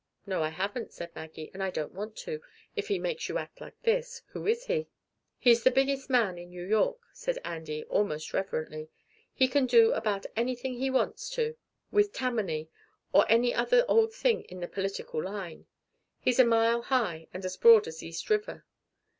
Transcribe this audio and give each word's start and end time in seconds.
"No, 0.25 0.41
I 0.41 0.49
haven't," 0.49 0.91
said 0.91 1.13
Maggie. 1.15 1.51
"And 1.53 1.61
I 1.61 1.69
don't 1.69 1.93
want 1.93 2.15
to, 2.25 2.41
if 2.75 2.87
he 2.87 2.97
makes 2.97 3.29
you 3.29 3.37
act 3.37 3.61
like 3.61 3.79
this. 3.83 4.23
Who 4.29 4.47
is 4.47 4.63
he?" 4.65 4.87
"He's 5.37 5.61
the 5.63 5.69
biggest 5.69 6.09
man 6.09 6.39
in 6.39 6.49
New 6.49 6.63
York," 6.65 6.97
said 7.13 7.37
Andy, 7.45 7.83
almost 7.83 8.33
reverently. 8.33 8.89
"He 9.31 9.47
can 9.47 9.67
do 9.67 9.91
about 9.91 10.25
anything 10.35 10.73
he 10.73 10.89
wants 10.89 11.29
to 11.35 11.55
with 11.91 12.13
Tammany 12.13 12.67
or 13.13 13.27
any 13.31 13.53
other 13.53 13.85
old 13.87 14.11
thing 14.11 14.41
in 14.45 14.59
the 14.59 14.67
political 14.67 15.21
line. 15.23 15.67
He's 16.19 16.39
a 16.39 16.45
mile 16.45 16.81
high 16.81 17.27
and 17.31 17.45
as 17.45 17.55
broad 17.55 17.87
as 17.87 18.01
East 18.01 18.27
River. 18.31 18.65